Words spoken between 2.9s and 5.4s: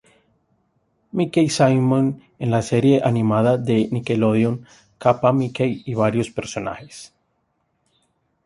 animada de Nickelodeon Kappa